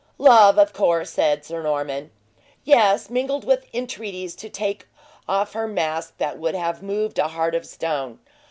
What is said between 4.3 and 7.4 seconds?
to take off her mask that would have moved a